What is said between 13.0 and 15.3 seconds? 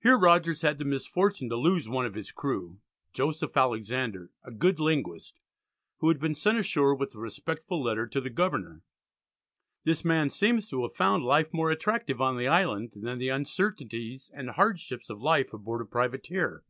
the uncertainties and hardships of